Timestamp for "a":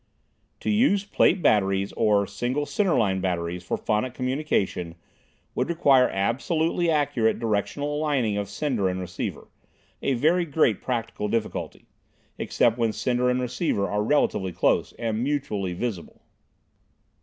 10.01-10.15